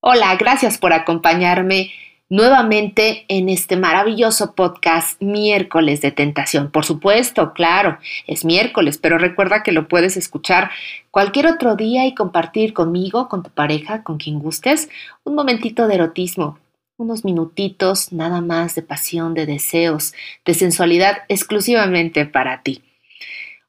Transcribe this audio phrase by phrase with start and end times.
[0.00, 1.90] Hola, gracias por acompañarme
[2.28, 6.70] nuevamente en este maravilloso podcast miércoles de tentación.
[6.70, 7.98] Por supuesto, claro,
[8.28, 10.70] es miércoles, pero recuerda que lo puedes escuchar
[11.10, 14.88] cualquier otro día y compartir conmigo, con tu pareja, con quien gustes,
[15.24, 16.60] un momentito de erotismo,
[16.96, 22.84] unos minutitos nada más de pasión, de deseos, de sensualidad exclusivamente para ti.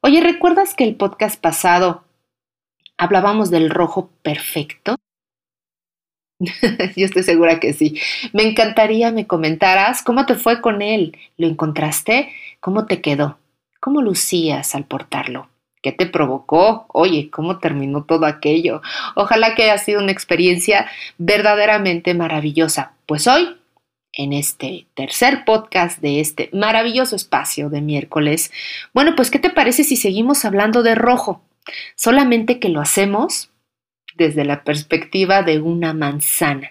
[0.00, 2.04] Oye, ¿recuerdas que el podcast pasado
[2.96, 4.94] hablábamos del rojo perfecto?
[6.96, 8.00] Yo estoy segura que sí.
[8.32, 11.16] Me encantaría me comentaras cómo te fue con él.
[11.36, 12.32] ¿Lo encontraste?
[12.60, 13.38] ¿Cómo te quedó?
[13.78, 15.48] ¿Cómo lucías al portarlo?
[15.82, 16.86] ¿Qué te provocó?
[16.88, 18.82] Oye, ¿cómo terminó todo aquello?
[19.14, 20.86] Ojalá que haya sido una experiencia
[21.18, 22.92] verdaderamente maravillosa.
[23.06, 23.56] Pues hoy,
[24.12, 28.50] en este tercer podcast de este maravilloso espacio de miércoles,
[28.92, 31.42] bueno, pues ¿qué te parece si seguimos hablando de rojo?
[31.96, 33.49] Solamente que lo hacemos
[34.20, 36.70] desde la perspectiva de una manzana.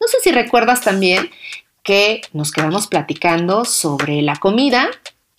[0.00, 1.30] No sé si recuerdas también
[1.84, 4.90] que nos quedamos platicando sobre la comida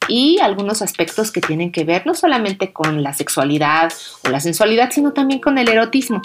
[0.08, 3.92] y algunos aspectos que tienen que ver no solamente con la sexualidad
[4.23, 6.22] o la sensualidad, sino también con el erotismo.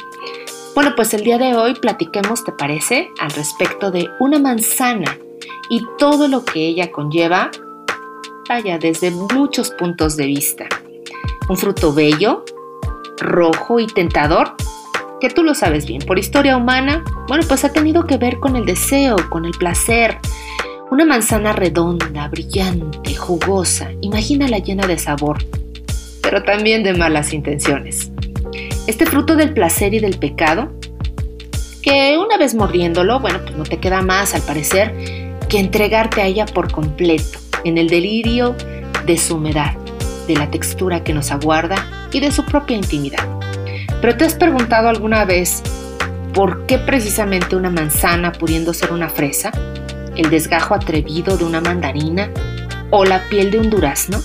[0.77, 5.19] Bueno, pues el día de hoy platiquemos, ¿te parece?, al respecto de una manzana
[5.71, 7.51] y todo lo que ella conlleva,
[8.49, 10.69] vaya, desde muchos puntos de vista.
[11.49, 12.45] Un fruto bello,
[13.23, 14.55] rojo y tentador,
[15.23, 18.57] que tú lo sabes bien, por historia humana, bueno, pues ha tenido que ver con
[18.57, 20.19] el deseo, con el placer.
[20.91, 25.39] Una manzana redonda, brillante, jugosa, imagínala llena de sabor,
[26.23, 28.11] pero también de malas intenciones.
[28.89, 30.73] Este fruto del placer y del pecado,
[31.83, 34.93] que una vez mordiéndolo, bueno, pues no te queda más al parecer
[35.49, 38.57] que entregarte a ella por completo, en el delirio
[39.07, 39.77] de su humedad,
[40.27, 43.27] de la textura que nos aguarda y de su propia intimidad.
[44.01, 45.63] Pero ¿te has preguntado alguna vez
[46.35, 49.53] por qué precisamente una manzana pudiendo ser una fresa,
[50.17, 52.31] el desgajo atrevido de una mandarina
[52.91, 54.21] o la piel de un durazno?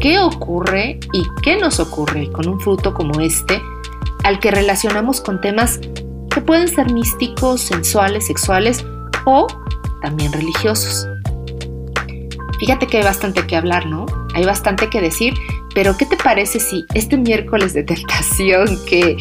[0.00, 3.60] ¿Qué ocurre y qué nos ocurre con un fruto como este
[4.24, 5.78] al que relacionamos con temas
[6.30, 8.84] que pueden ser místicos, sensuales, sexuales
[9.26, 9.46] o
[10.00, 11.06] también religiosos?
[12.60, 14.06] Fíjate que hay bastante que hablar, ¿no?
[14.34, 15.34] Hay bastante que decir
[15.74, 19.16] pero ¿qué te parece si este miércoles de tentación, que,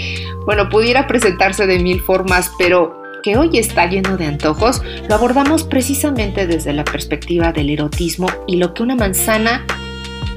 [0.45, 5.63] bueno, pudiera presentarse de mil formas, pero que hoy está lleno de antojos, lo abordamos
[5.63, 9.65] precisamente desde la perspectiva del erotismo y lo que una manzana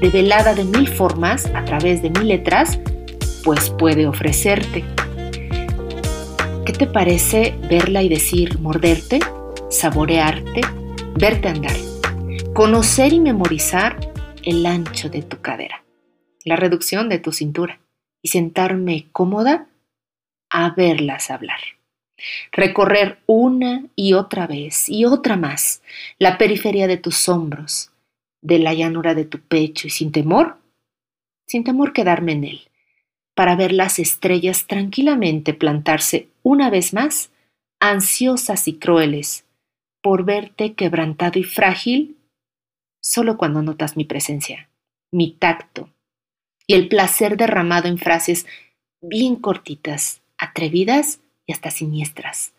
[0.01, 2.79] develada de mil formas a través de mil letras,
[3.43, 4.83] pues puede ofrecerte.
[6.65, 9.19] ¿Qué te parece verla y decir morderte,
[9.69, 10.61] saborearte,
[11.15, 11.75] verte andar,
[12.53, 13.97] conocer y memorizar
[14.43, 15.82] el ancho de tu cadera?
[16.45, 17.79] La reducción de tu cintura
[18.21, 19.67] y sentarme cómoda
[20.49, 21.59] a verlas hablar.
[22.51, 25.81] Recorrer una y otra vez y otra más
[26.19, 27.91] la periferia de tus hombros,
[28.41, 30.57] de la llanura de tu pecho y sin temor,
[31.47, 32.61] sin temor quedarme en él,
[33.35, 37.31] para ver las estrellas tranquilamente plantarse una vez más,
[37.79, 39.45] ansiosas y crueles,
[40.01, 42.17] por verte quebrantado y frágil,
[43.01, 44.69] solo cuando notas mi presencia,
[45.11, 45.89] mi tacto,
[46.67, 48.45] y el placer derramado en frases
[49.01, 52.53] bien cortitas, atrevidas y hasta siniestras.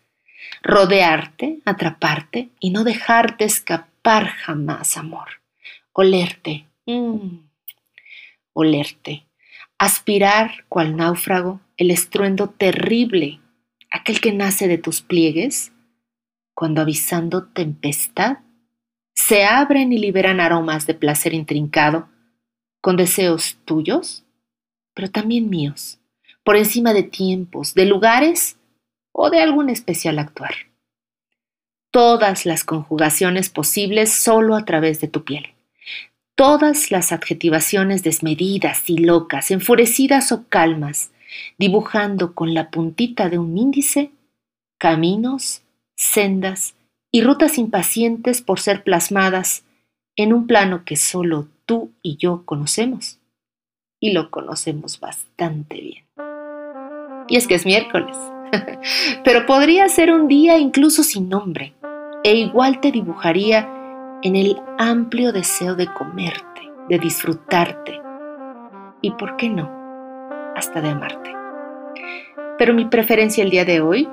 [0.61, 5.41] Rodearte, atraparte y no dejarte escapar jamás, amor.
[5.91, 7.39] Olerte, mm,
[8.53, 9.25] olerte.
[9.77, 13.39] Aspirar, cual náufrago, el estruendo terrible,
[13.91, 15.71] aquel que nace de tus pliegues,
[16.53, 18.37] cuando avisando tempestad,
[19.13, 22.07] se abren y liberan aromas de placer intrincado
[22.85, 24.23] con deseos tuyos,
[24.93, 25.97] pero también míos,
[26.43, 28.57] por encima de tiempos, de lugares
[29.11, 30.53] o de algún especial actuar.
[31.89, 35.55] Todas las conjugaciones posibles solo a través de tu piel.
[36.35, 41.09] Todas las adjetivaciones desmedidas y locas, enfurecidas o calmas,
[41.57, 44.11] dibujando con la puntita de un índice
[44.77, 45.63] caminos,
[45.95, 46.75] sendas
[47.11, 49.63] y rutas impacientes por ser plasmadas
[50.15, 53.19] en un plano que solo tú y yo conocemos.
[53.99, 56.05] Y lo conocemos bastante bien.
[57.27, 58.15] Y es que es miércoles.
[59.23, 61.73] Pero podría ser un día incluso sin nombre.
[62.23, 63.69] E igual te dibujaría
[64.21, 67.99] en el amplio deseo de comerte, de disfrutarte.
[69.01, 69.69] Y por qué no,
[70.55, 71.33] hasta de amarte.
[72.57, 74.07] Pero mi preferencia el día de hoy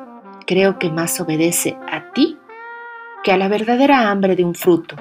[0.46, 2.38] creo que más obedece a ti
[3.24, 4.96] que a la verdadera hambre de un fruto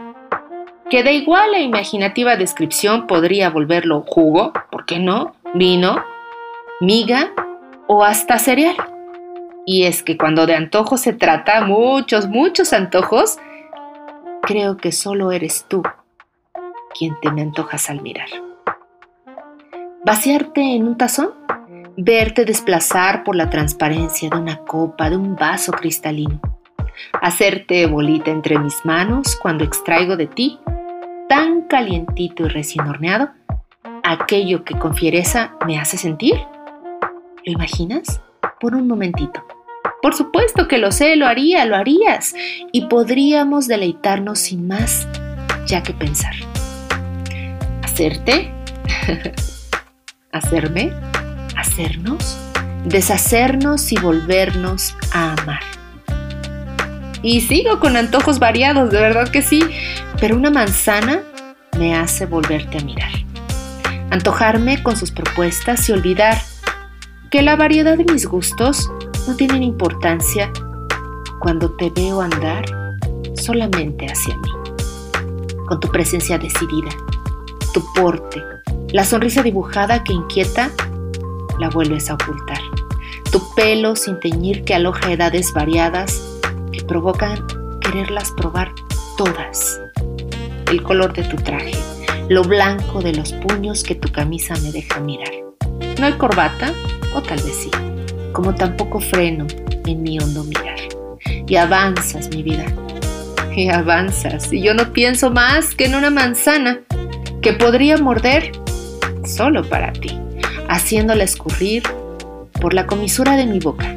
[0.91, 5.33] que de igual e imaginativa descripción podría volverlo jugo, ¿por qué no?
[5.53, 6.03] Vino,
[6.81, 7.31] miga
[7.87, 8.75] o hasta cereal.
[9.65, 13.37] Y es que cuando de antojos se trata, muchos, muchos antojos,
[14.41, 15.81] creo que solo eres tú
[16.93, 18.27] quien te me antojas al mirar.
[20.03, 21.31] Vaciarte en un tazón,
[21.95, 26.41] verte desplazar por la transparencia de una copa, de un vaso cristalino,
[27.21, 30.59] hacerte bolita entre mis manos cuando extraigo de ti,
[31.31, 33.29] tan calientito y recién horneado,
[34.03, 36.35] aquello que con fiereza me hace sentir.
[37.45, 38.19] ¿Lo imaginas?
[38.59, 39.41] Por un momentito.
[40.01, 42.35] Por supuesto que lo sé, lo haría, lo harías.
[42.73, 45.07] Y podríamos deleitarnos sin más
[45.67, 46.33] ya que pensar.
[47.81, 48.53] Hacerte,
[50.33, 50.91] hacerme,
[51.55, 52.37] hacernos,
[52.83, 55.70] deshacernos y volvernos a amar.
[57.23, 59.63] Y sigo con antojos variados, de verdad que sí,
[60.19, 61.21] pero una manzana
[61.77, 63.11] me hace volverte a mirar.
[64.09, 66.37] Antojarme con sus propuestas y olvidar
[67.29, 68.91] que la variedad de mis gustos
[69.27, 70.51] no tienen importancia
[71.39, 72.65] cuando te veo andar
[73.35, 74.49] solamente hacia mí,
[75.67, 76.89] con tu presencia decidida,
[77.73, 78.43] tu porte,
[78.91, 80.71] la sonrisa dibujada que inquieta,
[81.59, 82.59] la vuelves a ocultar,
[83.31, 86.30] tu pelo sin teñir que aloja edades variadas
[86.91, 87.39] provocan
[87.79, 88.69] quererlas probar
[89.17, 89.79] todas,
[90.69, 91.71] el color de tu traje,
[92.27, 95.31] lo blanco de los puños que tu camisa me deja mirar.
[95.97, 96.73] No hay corbata,
[97.15, 97.71] o tal vez sí
[98.33, 99.47] como tampoco freno
[99.85, 100.79] en mi hondo mirar.
[101.47, 102.65] Y avanzas, mi vida,
[103.55, 106.81] y avanzas, y yo no pienso más que en una manzana
[107.41, 108.51] que podría morder
[109.25, 110.19] solo para ti,
[110.67, 111.83] haciéndola escurrir
[112.59, 113.95] por la comisura de mi boca,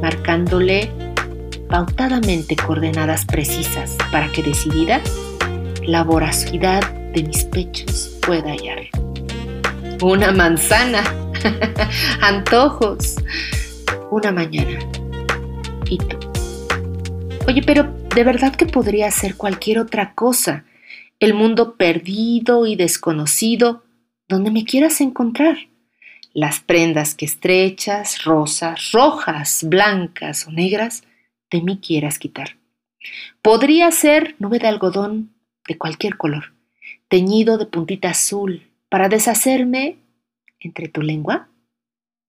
[0.00, 0.90] marcándole
[1.70, 5.00] pautadamente coordenadas precisas para que decidida
[5.86, 6.82] la voracidad
[7.12, 8.88] de mis pechos pueda hallar.
[10.02, 11.02] Una manzana
[12.20, 13.16] Antojos.
[14.10, 14.78] Una mañana.
[15.88, 16.18] ¿Y tú?
[17.46, 17.84] Oye, pero
[18.14, 20.64] de verdad que podría ser cualquier otra cosa.
[21.18, 23.84] El mundo perdido y desconocido,
[24.28, 25.56] donde me quieras encontrar.
[26.32, 31.02] Las prendas que estrechas, rosas, rojas, blancas o negras,
[31.50, 32.56] de mí quieras quitar.
[33.42, 35.34] Podría ser nube de algodón
[35.66, 36.52] de cualquier color,
[37.08, 39.98] teñido de puntita azul, para deshacerme
[40.60, 41.50] entre tu lengua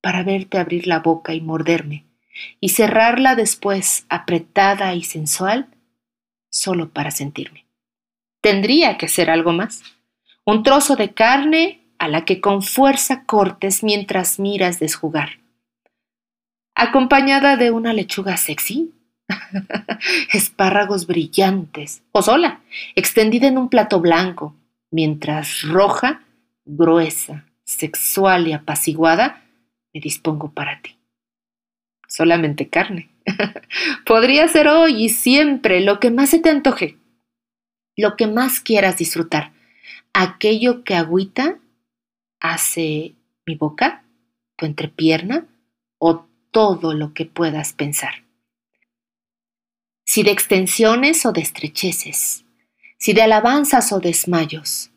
[0.01, 2.05] para verte abrir la boca y morderme,
[2.59, 5.67] y cerrarla después apretada y sensual,
[6.49, 7.65] solo para sentirme.
[8.41, 9.83] Tendría que ser algo más.
[10.43, 15.39] Un trozo de carne a la que con fuerza cortes mientras miras desjugar.
[16.73, 18.91] Acompañada de una lechuga sexy,
[20.33, 22.61] espárragos brillantes, o sola,
[22.95, 24.55] extendida en un plato blanco,
[24.91, 26.23] mientras roja,
[26.65, 29.43] gruesa, sexual y apaciguada,
[29.93, 30.97] me dispongo para ti.
[32.07, 33.09] Solamente carne.
[34.05, 36.97] Podría ser hoy y siempre lo que más se te antoje,
[37.95, 39.51] lo que más quieras disfrutar,
[40.13, 41.59] aquello que agüita
[42.39, 44.03] hace mi boca,
[44.57, 45.45] tu entrepierna
[45.99, 48.23] o todo lo que puedas pensar.
[50.13, 52.43] Si de extensiones o de estrecheces,
[52.97, 54.91] si de alabanzas o desmayos,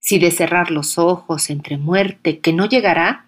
[0.00, 3.26] si de cerrar los ojos entre muerte que no llegará,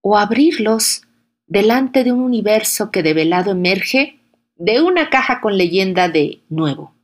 [0.00, 1.02] o abrirlos
[1.46, 4.20] delante de un universo que de velado emerge
[4.56, 6.94] de una caja con leyenda de nuevo.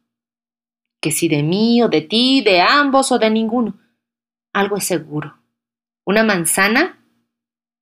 [1.03, 3.79] Que si de mí o de ti, de ambos o de ninguno,
[4.55, 5.37] algo es seguro.
[6.07, 6.99] Una manzana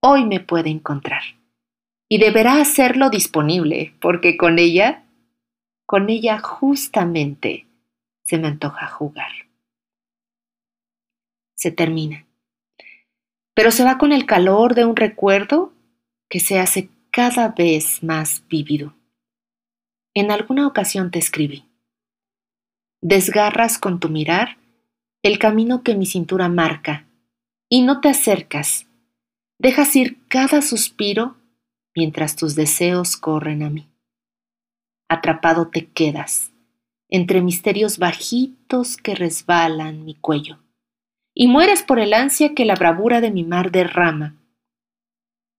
[0.00, 1.22] hoy me puede encontrar.
[2.08, 5.04] Y deberá hacerlo disponible, porque con ella,
[5.92, 7.66] con ella justamente
[8.24, 9.30] se me antoja jugar
[11.62, 12.26] se termina.
[13.54, 15.72] Pero se va con el calor de un recuerdo
[16.28, 18.94] que se hace cada vez más vívido.
[20.12, 21.64] En alguna ocasión te escribí.
[23.00, 24.56] Desgarras con tu mirar
[25.22, 27.06] el camino que mi cintura marca
[27.68, 28.86] y no te acercas.
[29.58, 31.36] Dejas ir cada suspiro
[31.94, 33.91] mientras tus deseos corren a mí.
[35.12, 36.54] Atrapado te quedas
[37.10, 40.58] entre misterios bajitos que resbalan mi cuello
[41.34, 44.40] y mueres por el ansia que la bravura de mi mar derrama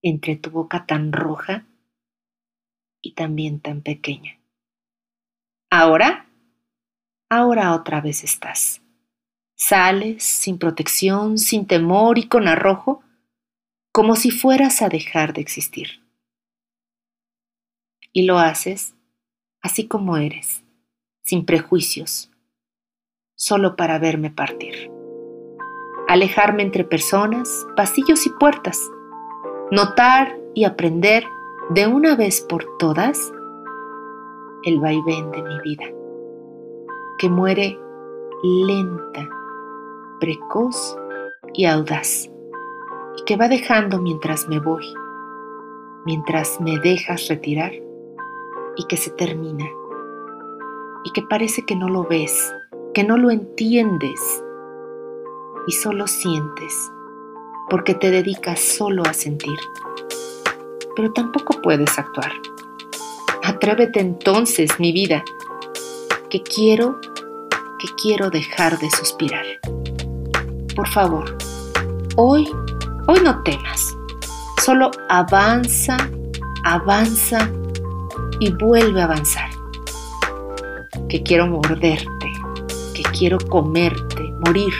[0.02, 1.66] entre tu boca tan roja
[3.00, 4.40] y también tan pequeña.
[5.70, 6.26] Ahora,
[7.30, 8.82] ahora otra vez estás.
[9.54, 13.04] Sales sin protección, sin temor y con arrojo,
[13.92, 16.02] como si fueras a dejar de existir.
[18.12, 18.93] Y lo haces
[19.64, 20.62] así como eres,
[21.22, 22.30] sin prejuicios,
[23.34, 24.90] solo para verme partir.
[26.06, 28.78] Alejarme entre personas, pasillos y puertas,
[29.70, 31.24] notar y aprender
[31.70, 33.32] de una vez por todas
[34.64, 35.86] el vaivén de mi vida,
[37.18, 37.78] que muere
[38.42, 39.26] lenta,
[40.20, 40.94] precoz
[41.54, 42.30] y audaz,
[43.16, 44.84] y que va dejando mientras me voy,
[46.04, 47.72] mientras me dejas retirar,
[48.76, 49.66] y que se termina,
[51.04, 52.52] y que parece que no lo ves,
[52.92, 54.20] que no lo entiendes,
[55.66, 56.90] y solo sientes,
[57.70, 59.58] porque te dedicas solo a sentir,
[60.94, 62.32] pero tampoco puedes actuar.
[63.42, 65.22] Atrévete entonces, mi vida,
[66.30, 67.00] que quiero,
[67.78, 69.44] que quiero dejar de suspirar.
[70.74, 71.36] Por favor,
[72.16, 72.48] hoy,
[73.06, 73.96] hoy no temas.
[74.62, 75.96] Solo avanza,
[76.64, 77.50] avanza
[78.40, 79.50] y vuelve a avanzar.
[81.08, 82.32] Que quiero morderte,
[82.94, 84.72] que quiero comerte, morir,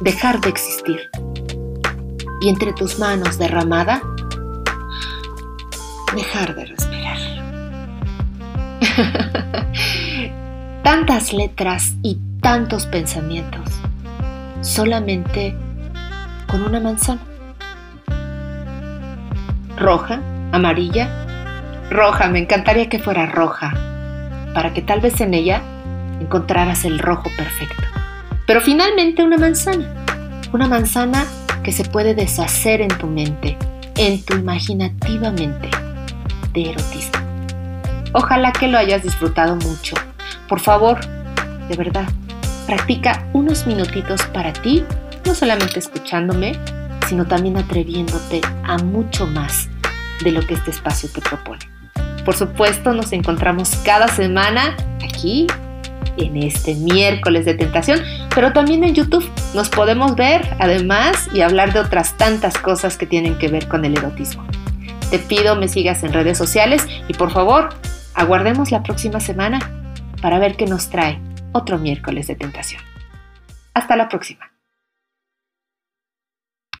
[0.00, 1.08] dejar de existir.
[2.40, 4.02] Y entre tus manos derramada,
[6.14, 7.18] dejar de respirar.
[10.82, 13.70] Tantas letras y tantos pensamientos,
[14.62, 15.54] solamente
[16.48, 17.20] con una manzana.
[19.76, 20.20] Roja,
[20.52, 21.26] amarilla,
[21.90, 23.74] roja, me encantaría que fuera roja,
[24.54, 25.60] para que tal vez en ella
[26.20, 27.82] encontraras el rojo perfecto.
[28.46, 29.92] Pero finalmente una manzana,
[30.52, 31.24] una manzana
[31.62, 33.58] que se puede deshacer en tu mente,
[33.96, 35.68] en tu imaginativa mente
[36.52, 37.20] de erotismo.
[38.12, 39.94] Ojalá que lo hayas disfrutado mucho.
[40.48, 40.98] Por favor,
[41.68, 42.08] de verdad,
[42.66, 44.84] practica unos minutitos para ti,
[45.24, 46.52] no solamente escuchándome,
[47.08, 49.68] sino también atreviéndote a mucho más
[50.22, 51.79] de lo que este espacio te propone.
[52.24, 55.46] Por supuesto, nos encontramos cada semana aquí
[56.16, 58.00] en este miércoles de tentación,
[58.34, 63.06] pero también en YouTube nos podemos ver además y hablar de otras tantas cosas que
[63.06, 64.44] tienen que ver con el erotismo.
[65.10, 67.70] Te pido me sigas en redes sociales y por favor
[68.14, 69.58] Aguardemos la próxima semana
[70.20, 71.18] para ver qué nos trae
[71.52, 72.82] otro miércoles de tentación.
[73.72, 74.49] Hasta la próxima.